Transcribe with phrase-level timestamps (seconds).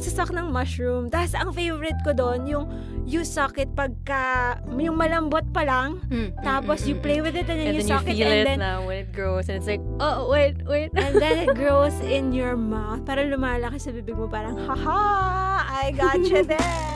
[0.00, 1.12] Nagsasok ng mushroom.
[1.12, 2.64] Tapos ang favorite ko doon, yung
[3.04, 6.00] you suck it pagka, yung malambot pa lang.
[6.40, 8.40] Tapos you play with it and then and you then you suck it feel and
[8.40, 10.88] it then now when it grows and it's like, oh, wait, wait.
[10.96, 13.04] and then it grows in your mouth.
[13.04, 14.24] Parang lumalaki sa bibig mo.
[14.24, 16.89] Parang, haha, I got you there.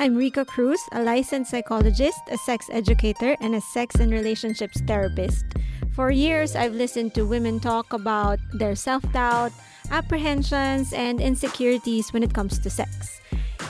[0.00, 5.44] I'm Rika Cruz, a licensed psychologist, a sex educator, and a sex and relationships therapist.
[5.92, 9.52] For years, I've listened to women talk about their self doubt,
[9.90, 13.20] apprehensions, and insecurities when it comes to sex.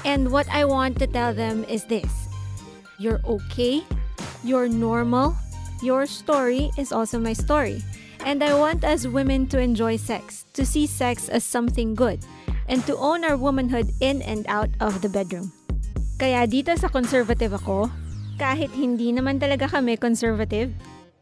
[0.05, 2.28] And what I want to tell them is this
[3.00, 3.83] you're okay,
[4.44, 5.34] you're normal,
[5.83, 7.83] your story is also my story.
[8.25, 12.22] And I want us women to enjoy sex, to see sex as something good,
[12.69, 15.50] and to own our womanhood in and out of the bedroom.
[16.21, 17.89] Kaya dito sa conservative ako,
[18.37, 20.69] kahit hindi naman talaga kami conservative,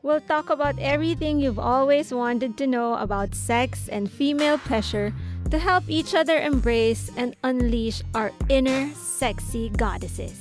[0.02, 5.14] we'll talk about everything you've always wanted to know about sex and female pleasure
[5.54, 10.34] to help each other embrace and unleash our inner sexy goddesses.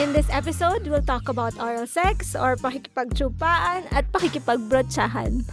[0.00, 5.44] In this episode, we'll talk about oral sex or pakikipagtsupaan at pakikipagbrotsahan.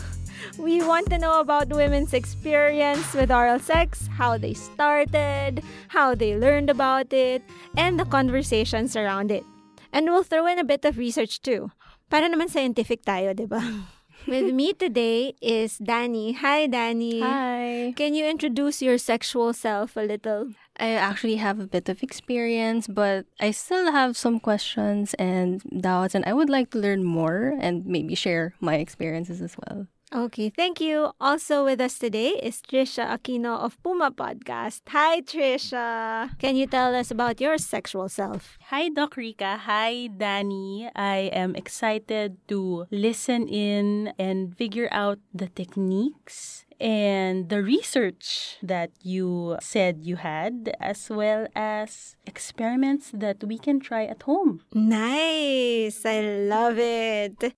[0.58, 6.36] We want to know about women's experience with oral sex, how they started, how they
[6.36, 7.44] learned about it,
[7.78, 9.44] and the conversations around it.
[9.92, 11.72] And we'll throw in a bit of research too.
[12.10, 13.62] Para naman scientific tayo, di ba?
[14.28, 16.34] With me today is Danny.
[16.34, 17.22] Hi, Danny.
[17.22, 17.94] Hi.
[17.96, 20.52] Can you introduce your sexual self a little?
[20.78, 26.16] I actually have a bit of experience, but I still have some questions and doubts,
[26.16, 29.88] and I would like to learn more and maybe share my experiences as well.
[30.10, 31.14] Okay, thank you.
[31.22, 34.82] Also with us today is Trisha Aquino of Puma Podcast.
[34.90, 36.36] Hi, Trisha.
[36.40, 38.58] Can you tell us about your sexual self?
[38.74, 39.58] Hi, Doc Rica.
[39.70, 40.90] Hi, Danny.
[40.96, 48.90] I am excited to listen in and figure out the techniques and the research that
[49.04, 54.62] you said you had, as well as experiments that we can try at home.
[54.74, 56.04] Nice.
[56.04, 57.54] I love it.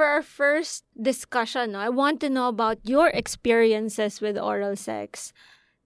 [0.00, 5.36] For our first discussion, no, I want to know about your experiences with oral sex.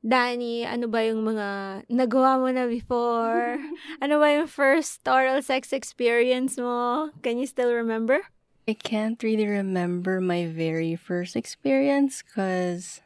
[0.07, 3.59] Danny, ano ba yung mga nagawa mo na before?
[4.07, 7.11] ano ba yung first oral sex experience mo?
[7.27, 8.23] Can you still remember?
[8.71, 13.03] I can't really remember my very first experience because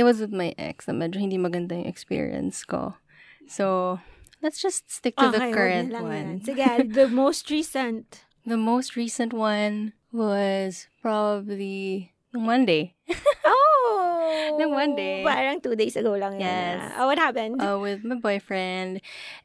[0.00, 2.96] it was with my ex na medyo hindi maganda yung experience ko.
[3.44, 4.00] So,
[4.40, 6.16] let's just stick to the Okay, current na lang one.
[6.16, 6.48] yan.
[6.48, 8.24] Sige, the most recent.
[8.48, 12.94] The most recent one was probably Monday.
[13.44, 14.56] Oh!
[14.60, 15.24] Nung Monday.
[15.26, 16.38] Parang two days ago lang.
[16.38, 16.78] Yes.
[16.94, 17.02] ah.
[17.02, 17.58] Oh, what happened?
[17.60, 19.00] uh, with my boyfriend,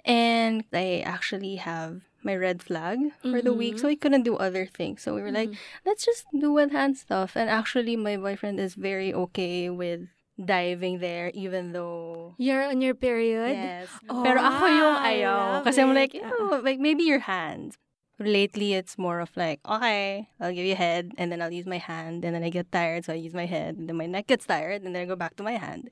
[0.06, 4.66] and I actually have my red flag for the week, so we couldn't do other
[4.66, 5.02] things.
[5.02, 5.50] So we were like,
[5.86, 7.34] let's just do with hand stuff.
[7.36, 10.06] And actually, my boyfriend is very okay with
[10.38, 12.36] diving there, even though.
[12.38, 13.56] You're on your period?
[13.58, 13.88] Yes.
[14.10, 15.64] Oh, Pero ako yung ayaw.
[15.64, 16.22] Kasi I'm like, it.
[16.22, 17.78] "Ew, like maybe your hands.
[18.18, 21.68] Lately, it's more of like, okay, I'll give you a head, and then I'll use
[21.68, 24.06] my hand, and then I get tired, so I use my head, and then my
[24.08, 25.90] neck gets tired, and then I go back to my hand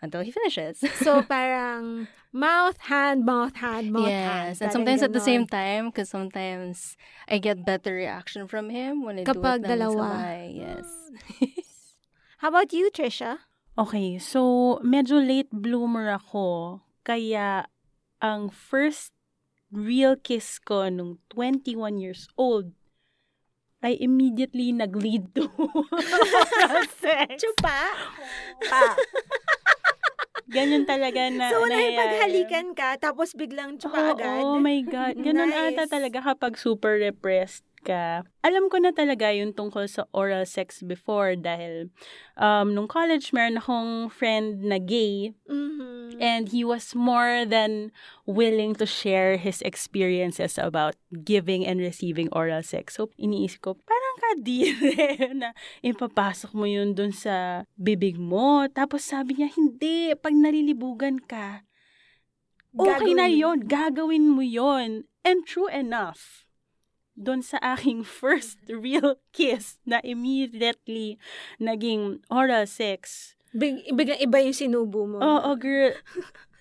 [0.00, 0.78] until he finishes.
[1.02, 4.54] So, parang mouth, hand, mouth, hand, mouth, hand.
[4.54, 6.94] yes, and Parang sometimes at the same time, because sometimes
[7.26, 10.14] I get better reaction from him when I Kapag do it dalawa.
[10.14, 10.42] sabay.
[10.54, 10.86] Yes.
[12.38, 13.38] How about you, Trisha?
[13.74, 16.80] Okay, so medyo late bloomer ako.
[17.02, 17.66] Kaya
[18.22, 19.10] ang first
[19.74, 22.70] real kiss ko nung 21 years old
[23.82, 25.44] ay immediately nag-lead to
[27.02, 27.36] sex.
[27.36, 27.80] Chupa?
[28.64, 28.96] Pa.
[30.46, 31.92] Ganyan talaga na so, nangyayari.
[31.92, 34.40] nakipaghalikan ka, tapos biglang chupa Oo, agad?
[34.40, 35.18] Oh my God.
[35.18, 35.90] Ganun ata Nice.
[35.90, 38.24] talaga kapag super repressed ka.
[38.40, 41.92] Alam ko na talaga yung tungkol sa oral sex before dahil
[42.34, 46.16] um, nung college meron akong friend na gay Mhm.
[46.16, 47.92] and he was more than
[48.24, 52.96] willing to share his experiences about giving and receiving oral sex.
[52.96, 54.80] So, iniisip ko, parang kadire
[55.40, 58.64] na ipapasok mo yun dun sa bibig mo.
[58.70, 61.66] Tapos sabi niya, hindi, pag nalilibugan ka,
[62.74, 63.42] okay na Gagawin mo.
[63.42, 64.90] yon gagawin mo yon
[65.24, 66.44] And true enough,
[67.14, 71.18] doon sa aking first real kiss na immediately
[71.58, 75.22] naging oral sex, Big, biglang iba yung sinubo mo.
[75.22, 75.94] Oo, girl.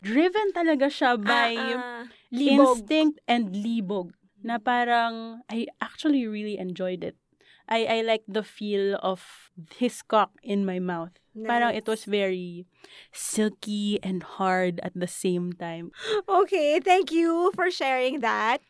[0.06, 2.86] Driven talaga siya by Ah, ah, libog.
[2.86, 4.14] instinct and libog.
[4.46, 7.18] Na parang, I actually really enjoyed it.
[7.66, 11.18] I, I like the feel of his cock in my mouth.
[11.34, 12.68] Parang it was very
[13.10, 15.90] silky and hard at the same time.
[16.30, 18.62] Okay, thank you for sharing that.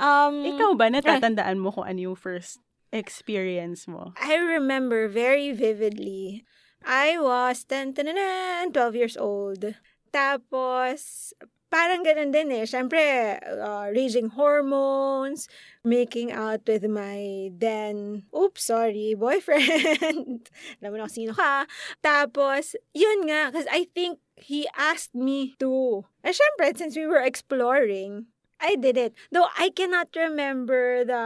[0.00, 2.60] Um, Ikaw ba, natatandaan mo kung ano yung first
[2.92, 4.12] experience mo?
[4.20, 6.44] I remember very vividly.
[6.84, 9.76] I was 10, 10, 10, 12 years old.
[10.12, 11.32] Tapos,
[11.72, 12.68] parang ganun din eh.
[12.68, 13.00] Siyempre,
[13.40, 15.48] uh, raging hormones,
[15.80, 20.52] making out with my then, oops, sorry, boyfriend.
[20.84, 21.64] Alam mo na kung sino ka.
[22.04, 26.04] Tapos, yun nga, because I think he asked me to.
[26.26, 28.28] Eh, syempre, since we were exploring,
[28.62, 29.12] I did it.
[29.34, 31.24] Though I cannot remember the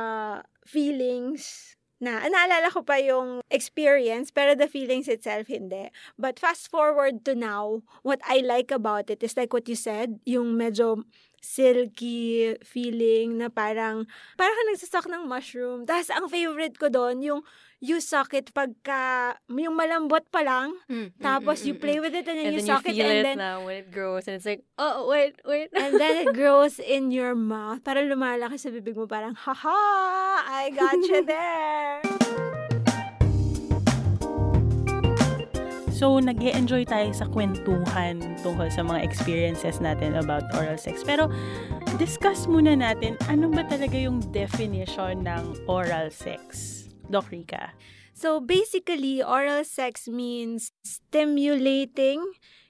[0.64, 5.88] feelings na naalala ko pa yung experience pero the feelings itself hindi.
[6.20, 10.20] But fast forward to now, what I like about it is like what you said,
[10.28, 11.04] yung medyo
[11.46, 14.02] silky feeling na parang
[14.34, 15.86] parang nagsasak ng mushroom.
[15.86, 17.40] Tapos ang favorite ko doon yung
[17.78, 20.72] you suck it pagka yung malambot pa lang
[21.20, 23.20] tapos you play with it and then And you then you suck it feel and
[23.20, 25.68] it then now when it grows, and it's like, oh wait, wait.
[25.76, 27.84] and then it grows in your mouth.
[27.84, 29.04] Parang lumalaki sa bibig mo.
[29.04, 29.76] Parang, haha,
[30.40, 31.75] I got you there.
[35.96, 41.00] So, nag enjoy tayo sa kwentuhan tungkol sa mga experiences natin about oral sex.
[41.00, 41.32] Pero,
[41.96, 46.84] discuss muna natin, ano ba talaga yung definition ng oral sex?
[47.08, 47.72] Doc Rica.
[48.12, 52.20] So basically, oral sex means stimulating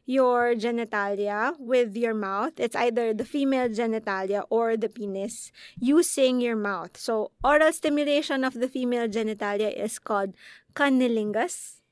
[0.06, 2.58] your genitalia with your mouth.
[2.58, 6.94] It's either the female genitalia or the penis using your mouth.
[6.98, 10.34] So oral stimulation of the female genitalia is called
[10.74, 11.82] cunnilingus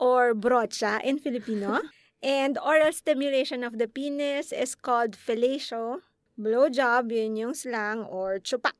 [0.00, 1.80] or brocha in Filipino.
[2.22, 6.00] and oral stimulation of the penis is called fellatio.
[6.40, 8.72] Blowjob, yun yung slang, or chupa.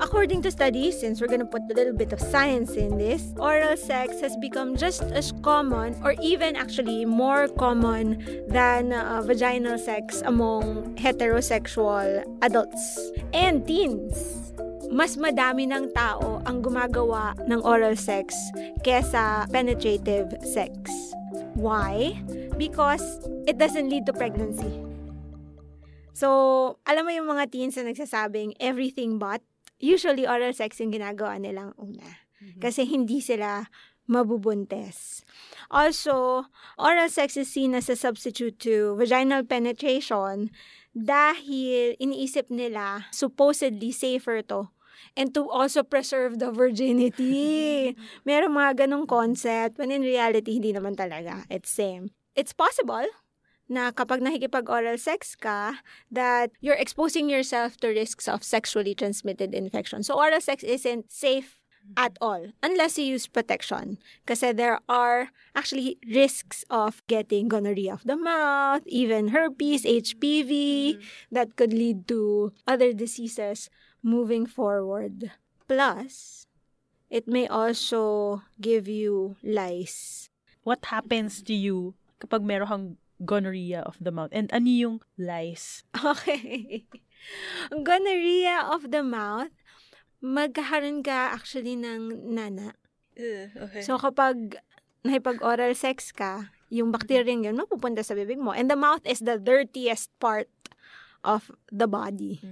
[0.00, 3.76] According to studies, since we're gonna put a little bit of science in this, oral
[3.76, 10.22] sex has become just as common or even actually more common than uh, vaginal sex
[10.24, 14.41] among heterosexual adults and teens.
[14.92, 18.36] Mas madami ng tao ang gumagawa ng oral sex
[18.84, 20.92] kesa penetrative sex.
[21.56, 22.20] Why?
[22.60, 24.68] Because it doesn't lead to pregnancy.
[26.12, 29.40] So, alam mo yung mga teens na nagsasabing everything but,
[29.80, 32.28] usually oral sex yung ginagawa nilang una.
[32.60, 33.72] Kasi hindi sila
[34.04, 35.24] mabubuntes.
[35.72, 36.44] Also,
[36.76, 40.52] oral sex is seen as a substitute to vaginal penetration
[40.92, 44.68] dahil iniisip nila supposedly safer to
[45.16, 47.96] and to also preserve the virginity.
[48.26, 51.44] Meron mga ganong concept when in reality, hindi naman talaga.
[51.48, 52.10] It's same.
[52.34, 53.06] It's possible
[53.72, 55.80] na kapag nakikipag-oral sex ka,
[56.12, 60.02] that you're exposing yourself to risks of sexually transmitted infection.
[60.04, 61.62] So, oral sex isn't safe
[61.96, 63.98] at all unless you use protection.
[64.26, 70.52] Kasi there are actually risks of getting gonorrhea of the mouth, even herpes, HPV,
[71.30, 73.70] that could lead to other diseases
[74.02, 75.30] moving forward.
[75.70, 76.46] Plus,
[77.08, 80.28] it may also give you lice.
[80.62, 82.86] What happens to you kapag meron kang
[83.24, 84.30] gonorrhea of the mouth?
[84.34, 85.86] And ano yung lice?
[85.96, 86.84] Okay.
[87.70, 89.54] Gonorrhea of the mouth,
[90.18, 92.74] magkakaroon ka actually ng nana.
[93.54, 93.82] okay.
[93.82, 94.58] So kapag
[95.06, 98.56] nakipag-oral sex ka, yung bacteria yun mapupunta sa bibig mo.
[98.56, 100.48] And the mouth is the dirtiest part
[101.22, 102.42] of the body.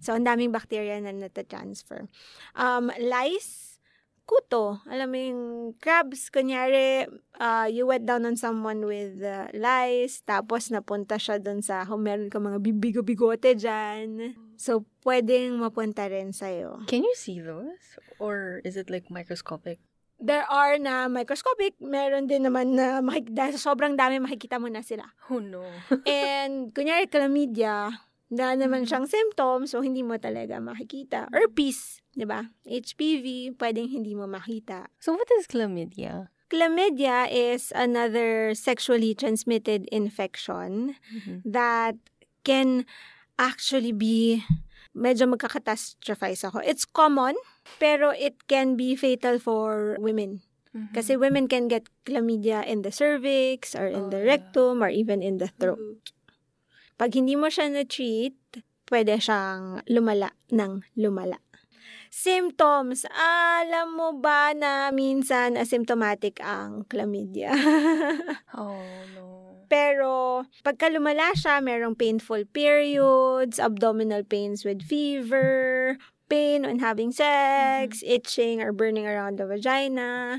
[0.00, 2.08] So, ang daming bacteria na nata-transfer.
[2.56, 3.76] Um, lice,
[4.24, 4.80] kuto.
[4.88, 5.42] Alam mo yung
[5.80, 7.04] crabs, kunyari,
[7.36, 12.04] uh, you went down on someone with uh, lice, tapos napunta siya dun sa, kung
[12.04, 14.32] meron ka mga bibigo-bigote dyan.
[14.56, 16.84] So, pwedeng mapunta rin sa'yo.
[16.88, 19.80] Can you see those, or is it like microscopic?
[20.24, 24.80] There are na microscopic, meron din naman na makik- dahil sobrang dami makikita mo na
[24.80, 25.04] sila.
[25.28, 25.66] Oh no.
[26.08, 27.92] And kunyari chlamydia,
[28.32, 31.28] na naman siyang symptoms, so hindi mo talaga makikita.
[31.32, 32.48] Herpes, di ba?
[32.64, 34.88] HPV, pwedeng hindi mo makita.
[35.00, 36.32] so what is chlamydia?
[36.52, 40.94] Chlamydia is another sexually transmitted infection
[41.44, 41.96] that
[42.44, 42.84] can
[43.40, 44.44] actually be
[44.94, 46.62] medyo magkakatastrophize ako.
[46.62, 47.34] It's common,
[47.82, 50.44] pero it can be fatal for women.
[50.90, 55.38] Kasi women can get chlamydia in the cervix or in the rectum or even in
[55.38, 55.78] the throat.
[56.94, 58.38] Pag hindi mo siya na-treat,
[58.86, 61.42] pwede siyang lumala ng lumala.
[62.14, 63.02] Symptoms.
[63.10, 67.50] Alam mo ba na minsan asymptomatic ang chlamydia?
[68.54, 68.86] Oh,
[69.18, 69.66] no.
[69.66, 75.98] Pero pagka lumala siya, merong painful periods, abdominal pains with fever,
[76.30, 80.38] pain when having sex, itching or burning around the vagina.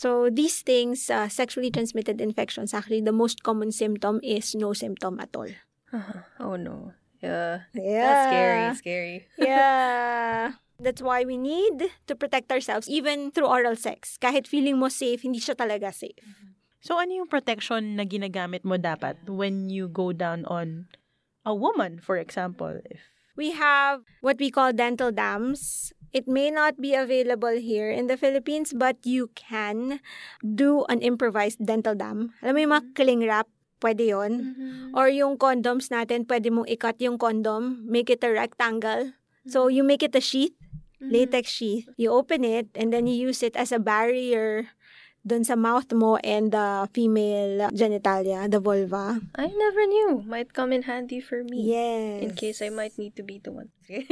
[0.00, 5.20] So these things, uh, sexually transmitted infections, actually the most common symptom is no symptom
[5.20, 5.52] at all.
[6.40, 6.92] Oh, no.
[7.20, 7.68] Yeah.
[7.74, 8.02] Yeah.
[8.02, 9.18] That's scary, scary.
[9.38, 10.58] Yeah.
[10.82, 14.18] That's why we need to protect ourselves even through oral sex.
[14.18, 16.18] Kahit feeling mo safe, hindi siya talaga safe.
[16.18, 16.50] Mm-hmm.
[16.82, 20.90] So, ano yung protection na ginagamit mo dapat when you go down on
[21.46, 22.82] a woman, for example?
[22.90, 22.98] If
[23.36, 25.92] We have what we call dental dams.
[26.12, 30.04] It may not be available here in the Philippines, but you can
[30.44, 32.36] do an improvised dental dam.
[32.44, 32.98] Alam mo yung mga mm-hmm.
[33.00, 33.48] cling wrap,
[33.82, 34.32] pwede yon.
[34.94, 39.12] Or yung condoms natin, pwede mong ikat yung condom, make it a rectangle.
[39.50, 40.54] So, you make it a sheath,
[41.02, 41.90] latex sheath.
[41.98, 44.70] You open it, and then you use it as a barrier
[45.22, 49.22] dun sa mouth mo and the female genitalia, the vulva.
[49.38, 50.22] I never knew.
[50.26, 51.62] Might come in handy for me.
[51.62, 52.22] Yes.
[52.26, 53.70] In case I might need to be the one.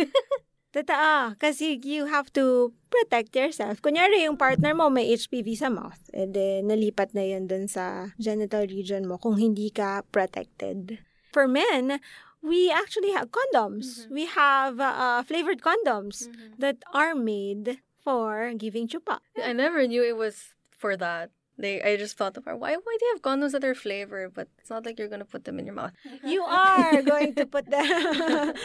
[0.70, 1.34] Totoo.
[1.42, 3.82] Kasi you have to protect yourself.
[3.82, 5.98] Kunyari, yung partner mo may HPV sa mouth.
[6.14, 11.02] And then, nalipat na yun dun sa genital region mo kung hindi ka protected.
[11.34, 11.98] For men,
[12.42, 14.06] we actually have condoms.
[14.10, 19.18] We have uh, flavored condoms that are made for giving chupa.
[19.38, 21.30] I never knew it was for that.
[21.60, 24.48] They, I just thought of why why do you have condoms that are flavored, but
[24.56, 25.92] it's not like you're gonna put them in your mouth.
[26.24, 27.84] You are going to put the,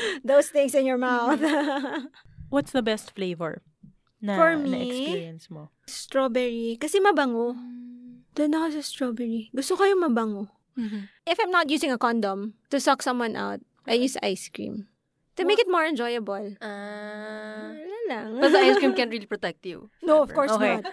[0.24, 1.44] those things in your mouth.
[2.50, 3.60] what's the best flavor
[4.24, 5.75] na, For na me, experience mo?
[5.92, 6.80] strawberry.
[6.80, 7.60] Kasi mabango.
[8.36, 9.52] Doon ako sa strawberry.
[9.52, 10.48] Gusto ko yung mabango.
[11.24, 14.88] If I'm not using a condom to suck someone out, I use ice cream.
[15.40, 16.56] To make it more enjoyable.
[16.64, 18.40] Uh, Wala lang.
[18.40, 19.88] but the ice cream can't really protect you.
[20.04, 20.80] No, of course Okay.
[20.80, 20.88] not.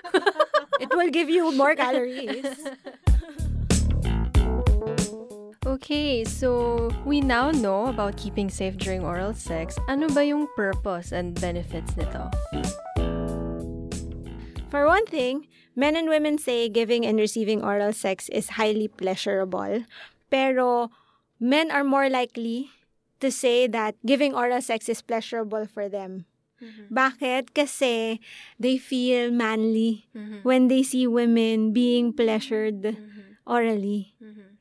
[0.82, 2.44] It will give you more calories.
[5.62, 9.78] Okay, so we now know about keeping safe during oral sex.
[9.86, 12.28] Ano ba yung purpose and benefits nito?
[14.74, 15.46] For one thing,
[15.78, 19.86] men and women say giving and receiving oral sex is highly pleasurable.
[20.34, 20.90] Pero
[21.38, 22.74] men are more likely
[23.22, 26.26] to say that giving oral sex is pleasurable for them.
[26.90, 27.50] Bakit?
[27.52, 28.20] Kasi
[28.58, 30.06] they feel manly
[30.42, 32.96] when they see women being pleasured
[33.46, 34.14] orally.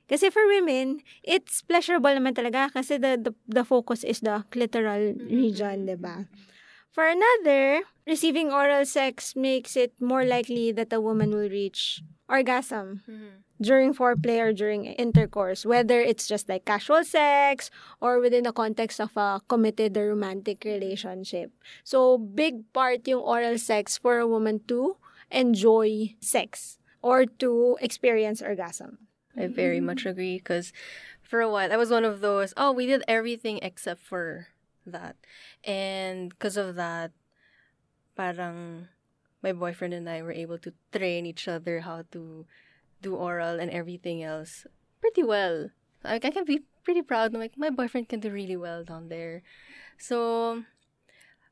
[0.07, 5.15] Kasi for women, it's pleasurable naman talaga kasi the, the, the focus is the clitoral
[5.31, 6.27] region, di ba?
[6.91, 12.99] For another, receiving oral sex makes it more likely that a woman will reach orgasm
[13.61, 17.69] during foreplay or during intercourse, whether it's just like casual sex
[18.01, 21.51] or within the context of a committed or romantic relationship.
[21.83, 24.97] So, big part yung oral sex for a woman to
[25.29, 29.07] enjoy sex or to experience orgasm.
[29.37, 29.85] I very mm-hmm.
[29.85, 30.73] much agree because
[31.21, 34.47] for a while I was one of those, oh, we did everything except for
[34.85, 35.15] that.
[35.63, 37.11] And because of that,
[38.17, 38.89] parang
[39.41, 42.45] my boyfriend and I were able to train each other how to
[43.01, 44.65] do oral and everything else
[45.01, 45.69] pretty well.
[46.03, 47.33] Like I can be pretty proud.
[47.33, 49.41] Like my boyfriend can do really well down there.
[49.97, 50.63] So,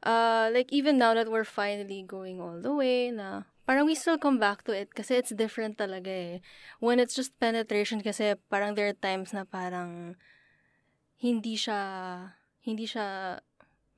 [0.03, 4.18] uh, like even now that we're finally going all the way, na parang we still
[4.18, 6.36] come back to it kasi it's different talaga eh.
[6.82, 10.15] When it's just penetration kasi parang there are times na parang
[11.20, 13.39] hindi siya hindi siya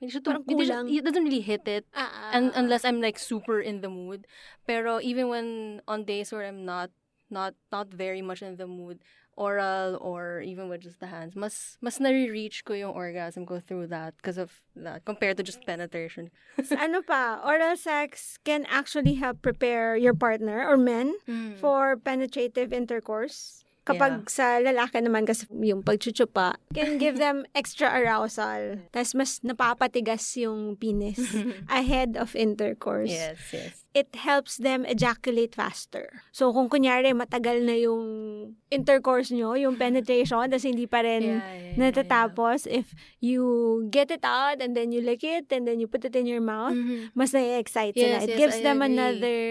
[0.01, 3.21] hindi siya, Parang hindi siya- it doesn't really hit it Ah, and unless I'm like
[3.21, 4.25] super in the mood.
[4.65, 5.47] Pero even when
[5.87, 6.89] on days where I'm not
[7.31, 8.99] not not very much in the mood,
[9.35, 13.87] oral or even with just the hands, mas mas nare-reach ko yung orgasm ko through
[13.87, 16.29] that because of that compared to just penetration.
[16.77, 21.15] ano pa, oral sex can actually help prepare your partner or men
[21.57, 23.63] for penetrative intercourse.
[23.95, 28.79] Kapag sa lalaki naman kasi yung pagchuchupa, can give them extra arousal.
[28.95, 31.19] Tapos mas napapatigas yung penis
[31.69, 33.11] ahead of intercourse.
[33.11, 33.75] yes, yes.
[33.91, 36.23] It helps them ejaculate faster.
[36.31, 38.03] So kung kunyari matagal na yung
[38.71, 44.09] intercourse nyo, yung penetration, tapos hindi pa rin Yeah, yeah, yeah, natatapos, if you get
[44.11, 46.75] it out and then you lick it and then you put it in your mouth,
[47.13, 48.23] mas na-excite sila.
[48.23, 48.95] Yes, It yes, gives I them agree.
[48.95, 49.41] another,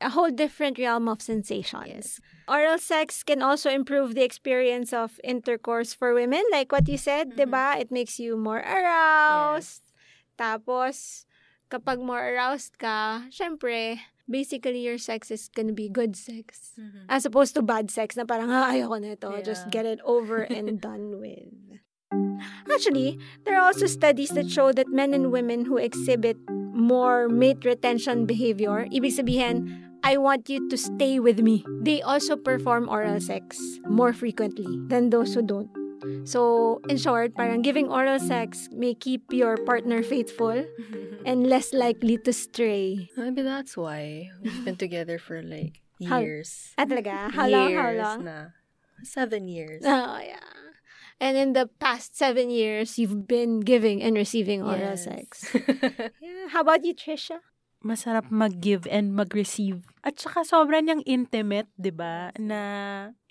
[0.00, 2.22] a whole different realm of sensations.
[2.48, 7.34] Oral sex can also improve the experience of intercourse for women, like what you said,
[7.34, 7.38] Mm-hmm.
[7.38, 7.78] diba?
[7.78, 9.82] It makes you more aroused.
[10.38, 11.26] Tapos,
[11.70, 14.00] kapag more aroused ka, syempre,
[14.30, 16.78] basically your sex is gonna be good sex.
[17.10, 19.28] As opposed to bad sex na parang, ah, ayoko na ito.
[19.42, 19.82] Just Yeah.
[19.82, 21.50] get it over and done with.
[22.70, 26.38] Actually, there are also studies that show that men and women who exhibit
[26.72, 29.68] more mate retention behavior, ibig sabihin,
[30.02, 31.60] I want you to stay with me.
[31.84, 35.68] They also perform oral sex more frequently than those who don't.
[36.24, 40.64] So, in short, parang giving oral sex may keep your partner faithful
[41.26, 43.10] and less likely to stray.
[43.16, 46.72] Maybe that's why we've been together for like How- years.
[46.78, 47.28] Ah, talaga?
[47.30, 47.74] How long?
[47.74, 48.18] How Years long?
[48.24, 48.38] Na.
[49.04, 49.80] Seven years.
[49.84, 50.44] Oh, yeah.
[51.20, 55.04] And in the past seven years, you've been giving and receiving oral Yes.
[55.04, 55.44] sex.
[56.20, 56.48] Yeah.
[56.52, 57.44] How about you, Trisha?
[57.80, 59.88] masarap mag-give and mag-receive.
[60.04, 62.28] At saka sobrang niyang intimate, di ba?
[62.36, 62.60] Na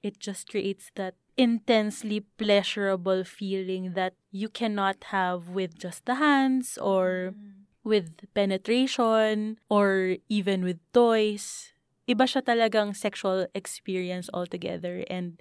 [0.01, 6.77] it just creates that intensely pleasurable feeling that you cannot have with just the hands
[6.83, 7.63] or mm.
[7.87, 11.71] with penetration or even with toys.
[12.11, 15.39] Iba siya talagang sexual experience altogether and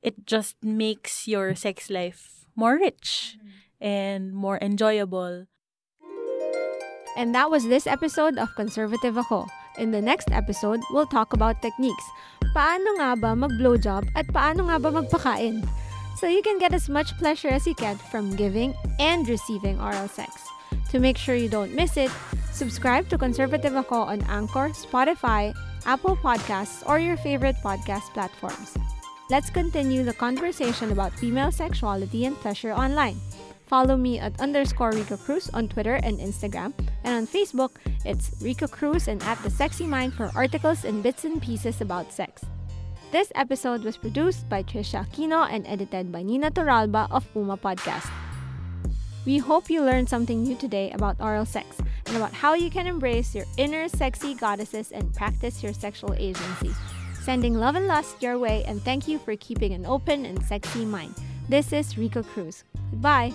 [0.00, 3.84] it just makes your sex life more rich mm-hmm.
[3.84, 5.44] and more enjoyable.
[7.20, 9.46] And that was this episode of Conservative Ako.
[9.76, 12.04] In the next episode, we'll talk about techniques.
[12.54, 15.66] Paano nga ba mag-blowjob at paano nga ba magpakain?
[16.14, 20.06] So you can get as much pleasure as you can from giving and receiving oral
[20.06, 20.46] sex.
[20.94, 22.14] To make sure you don't miss it,
[22.54, 25.50] subscribe to Conservative Ako on Anchor, Spotify,
[25.82, 28.78] Apple Podcasts, or your favorite podcast platforms.
[29.34, 33.18] Let's continue the conversation about female sexuality and pleasure online.
[33.74, 36.70] Follow me at underscore Rico Cruz on Twitter and Instagram.
[37.02, 41.24] And on Facebook, it's Rico Cruz and at The Sexy Mind for articles and bits
[41.24, 42.46] and pieces about sex.
[43.10, 48.06] This episode was produced by Trisha Aquino and edited by Nina Toralba of Puma Podcast.
[49.26, 52.86] We hope you learned something new today about oral sex and about how you can
[52.86, 56.70] embrace your inner sexy goddesses and practice your sexual agency.
[57.24, 60.84] Sending love and lust your way, and thank you for keeping an open and sexy
[60.84, 61.18] mind.
[61.48, 62.62] This is Rico Cruz.
[62.92, 63.34] Goodbye.